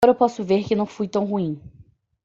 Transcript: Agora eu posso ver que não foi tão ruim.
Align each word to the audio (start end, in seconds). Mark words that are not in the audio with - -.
Agora 0.03 0.15
eu 0.15 0.17
posso 0.19 0.43
ver 0.43 0.63
que 0.67 0.73
não 0.75 0.87
foi 0.87 1.07
tão 1.07 1.25
ruim. 1.25 1.61